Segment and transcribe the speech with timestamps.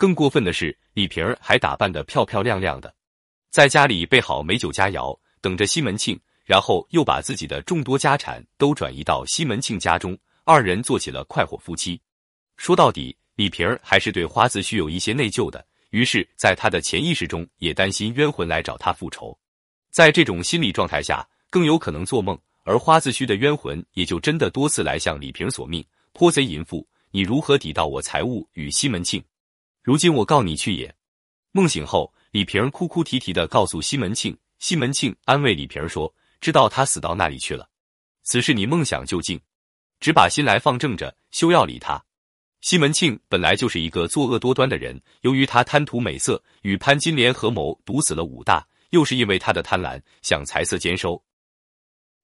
[0.00, 2.94] 更过分的是，李瓶儿还打扮得漂漂亮亮的，
[3.50, 12.00] 在家里备好美酒佳肴，等着西门庆，然后又把自己的众多家产都转移到西门庆家中，二人做起了快活夫妻。
[12.56, 19.38] 说到底，李瓶儿还是对花子虚有一些内疚的，于是，在他的潜意识中也担心冤魂来找他复仇。
[19.90, 29.22] 在这种心理状态下，更有可能做梦，而花子虚的冤魂也就真的多次来向李瓶索命：泼贼淫妇，你如何抵到我财物与西门庆？
[29.82, 30.94] 如今我告你去也。
[31.52, 37.68] 梦醒后，李瓶哭哭啼啼的告诉西门庆，西门庆安慰李瓶说：“知道他死到那里去了，
[38.22, 39.40] 此事你梦想就尽，
[39.98, 42.04] 只把心来放正着，休要理他。”
[42.60, 48.66] 西门庆本来就是一个作恶多端的人，由于他贪图美色，与潘金莲合谋毒死了武大。
[48.90, 51.22] 又是因为他的贪婪，想财色兼收，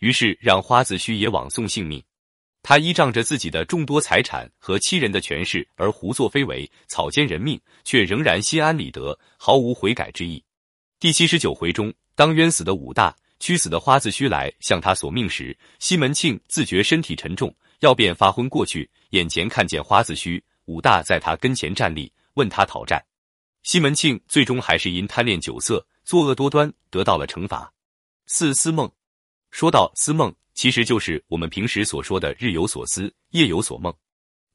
[0.00, 2.02] 于是让花子虚也枉送性命。
[2.68, 10.44] 他依仗着自己的众多财产和欺人的权势而胡作非为，草菅人命，却仍然心安理得，毫无悔改之意。
[11.00, 18.86] 第七十九回中，当冤死的武大、屈死的花子虚来向他索命时，西门庆自觉身体沉重，要便发昏过去。
[19.12, 23.02] 眼前看见花子虚、武大在他跟前站立，问他讨债。
[23.62, 25.82] 西门庆最终还是因贪恋酒色。
[26.04, 27.72] 作恶多端，得到了惩罚。
[28.26, 28.92] 四思梦，
[29.50, 33.94] 说到思梦，其实就是我们平时所说的日有所思，夜有所梦，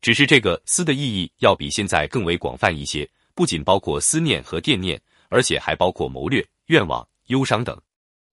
[0.01, 7.81] 只是这个思的意义要比现在更为广泛一些，不仅包括思念和惦念，而且还包括谋略、愿望、忧伤等。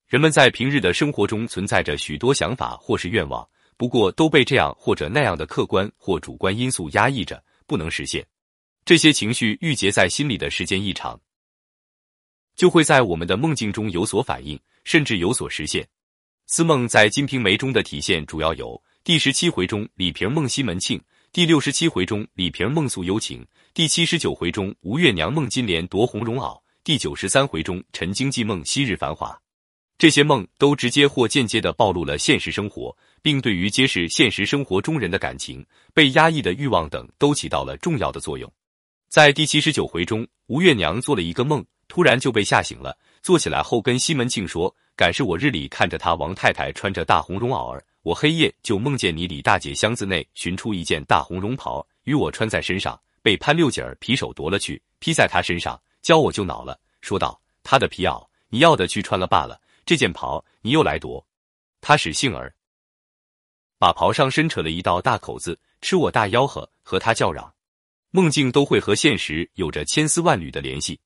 [0.09, 8.27] 人们在平日的生活中存在着许多想法或是愿望，不过都被这样或者那样的客观或主观因素压抑着，不能实现。
[8.85, 11.21] 这些情绪郁结在心里的时间一长。
[12.57, 15.89] 就会在我们的梦境中有所反应，甚至有所实现。
[16.53, 29.41] 思梦在《金瓶梅》中的体现主要有：第十七回中李瓶梦西门庆，第六十七回中李瓶梦诉幽情，第七十九回中吴月娘梦金莲夺红绒袄，第九十三回中陈经济梦昔日繁华。
[29.97, 35.65] 这些梦都直接或间接的暴露了现实生活，并对于揭示现实生活中人的感情、
[35.95, 38.53] 被压抑的欲望等都起到了重要的作用。
[39.09, 41.65] 在第七十九回中，吴月娘做了一个梦。
[41.93, 61.27] 突然就被吓醒了，坐起来后跟西门庆说：“敢是我日里看着他王太太穿着大红绒袄儿，我黑夜就梦见你李大姐箱子内寻出一件大红绒袍与我穿在身上，被潘六姐儿皮手夺了去，披在他身上，教我就恼了，说道：他的皮袄你要的去穿了罢了，这件袍你又来夺。
[61.81, 62.55] 他使性儿
[63.79, 67.51] 把袍上深扯了一道大口子，吃我大吆喝，和他叫嚷。
[68.11, 71.01] 梦境都会和现实有着千丝万缕的联系。”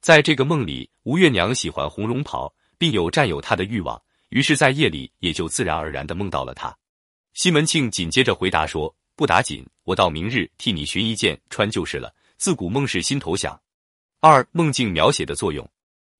[0.00, 6.76] 在这个梦里，吴月娘喜欢红绒袍，并有占有他的欲望，于是，在夜里也就自然而然的梦到了他。
[7.32, 12.14] 西门庆紧接着回答说：“不打紧，我到明日替你寻一件穿就是了。
[12.36, 13.58] 自古梦是心头想。”
[14.20, 15.66] 二梦境描写的作用，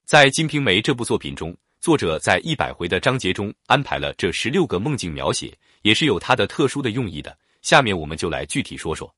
[0.07, 7.37] 在《金瓶梅》这部作品中，作者在一百回的章节中安排了这十六个梦境描写，也是有它的特殊的用意的。
[7.61, 9.15] 下面我们就来具体说说：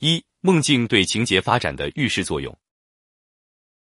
[0.00, 2.54] 一、梦境对情节发展的预示作用。